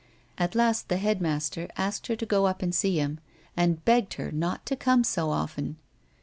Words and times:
At 0.39 0.55
last 0.55 0.89
the 0.89 0.97
head 0.97 1.21
master 1.21 1.67
asked 1.77 2.07
her 2.07 2.15
to 2.15 2.25
go 2.25 2.47
up 2.47 2.63
and 2.63 2.73
see 2.73 2.97
him, 2.99 3.19
and 3.55 3.85
begged 3.85 4.15
her 4.15 4.31
not 4.31 4.65
to 4.65 4.75
come 4.75 5.03
so 5.03 5.29
often. 5.29 5.77